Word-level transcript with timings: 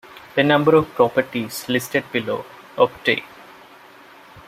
A 0.35 0.41
number 0.41 0.75
of 0.77 0.89
properties, 0.95 1.69
listed 1.69 2.03
below, 2.11 2.43
obtain. 2.75 3.23